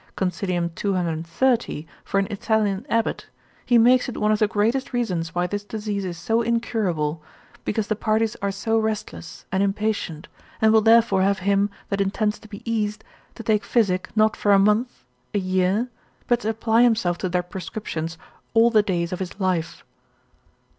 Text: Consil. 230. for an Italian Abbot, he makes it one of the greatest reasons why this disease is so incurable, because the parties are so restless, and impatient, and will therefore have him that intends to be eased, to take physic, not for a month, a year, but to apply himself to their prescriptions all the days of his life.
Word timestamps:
Consil. 0.17 0.67
230. 0.73 1.85
for 2.03 2.19
an 2.19 2.25
Italian 2.31 2.87
Abbot, 2.89 3.27
he 3.63 3.77
makes 3.77 4.09
it 4.09 4.17
one 4.17 4.31
of 4.31 4.39
the 4.39 4.47
greatest 4.47 4.93
reasons 4.93 5.35
why 5.35 5.45
this 5.45 5.63
disease 5.63 6.05
is 6.05 6.17
so 6.17 6.41
incurable, 6.41 7.21
because 7.65 7.85
the 7.85 7.95
parties 7.95 8.35
are 8.41 8.49
so 8.49 8.79
restless, 8.79 9.45
and 9.51 9.61
impatient, 9.61 10.27
and 10.59 10.73
will 10.73 10.81
therefore 10.81 11.21
have 11.21 11.37
him 11.45 11.69
that 11.89 12.01
intends 12.01 12.39
to 12.39 12.47
be 12.47 12.63
eased, 12.65 13.03
to 13.35 13.43
take 13.43 13.63
physic, 13.63 14.09
not 14.15 14.35
for 14.35 14.53
a 14.53 14.57
month, 14.57 15.05
a 15.35 15.37
year, 15.37 15.87
but 16.25 16.39
to 16.39 16.49
apply 16.49 16.81
himself 16.81 17.19
to 17.19 17.29
their 17.29 17.43
prescriptions 17.43 18.17
all 18.55 18.71
the 18.71 18.81
days 18.81 19.13
of 19.13 19.19
his 19.19 19.39
life. 19.39 19.83